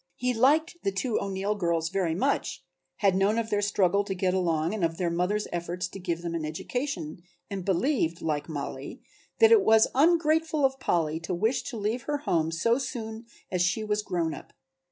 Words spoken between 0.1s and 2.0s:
He liked the two O'Neill girls